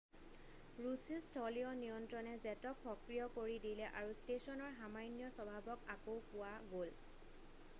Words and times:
ৰুছী 0.83 1.17
স্থলীয় 1.25 1.67
নিয়ন্ত্ৰণে 1.81 2.31
জেটক 2.45 2.79
সক্ৰিয় 2.85 3.27
কৰি 3.35 3.59
দিলে 3.65 3.91
আৰু 4.01 4.17
ষ্টেচনৰ 4.21 4.73
সামান্য 4.79 5.29
স্বভাৱক 5.37 5.85
আকৌ 5.97 6.17
পোৱা 6.31 6.51
গ'ল 6.73 6.97